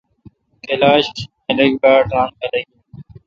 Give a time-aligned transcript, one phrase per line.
[0.67, 1.07] کلاش
[1.43, 2.69] خلق باڑ ران خلق این۔